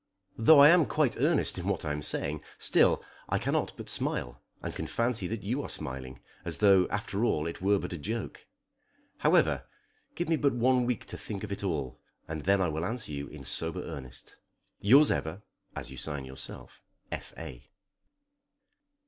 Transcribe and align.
Though 0.35 0.57
I 0.57 0.69
am 0.69 0.87
quite 0.87 1.15
earnest 1.21 1.59
in 1.59 1.67
what 1.67 1.85
I 1.85 1.91
am 1.91 2.01
saying, 2.01 2.41
still 2.57 3.03
I 3.29 3.37
cannot 3.37 3.73
but 3.77 3.87
smile, 3.87 4.41
and 4.63 4.73
can 4.75 4.87
fancy 4.87 5.27
that 5.27 5.43
you 5.43 5.61
are 5.61 5.69
smiling, 5.69 6.21
as 6.43 6.57
though 6.57 6.87
after 6.87 7.23
all 7.23 7.45
it 7.45 7.61
were 7.61 7.77
but 7.77 7.93
a 7.93 7.99
joke. 7.99 8.47
However, 9.17 9.65
give 10.15 10.27
me 10.27 10.37
but 10.37 10.55
one 10.55 10.87
week 10.87 11.05
to 11.05 11.17
think 11.19 11.43
of 11.43 11.51
it 11.51 11.63
all, 11.63 11.99
and 12.27 12.45
then 12.45 12.61
I 12.61 12.67
will 12.67 12.83
answer 12.83 13.11
you 13.11 13.27
in 13.27 13.43
sober 13.43 13.83
earnest. 13.83 14.37
Yours 14.79 15.11
ever 15.11 15.43
(as 15.75 15.91
you 15.91 15.97
sign 15.97 16.25
yourself), 16.25 16.81
F. 17.11 17.31
A. 17.37 17.69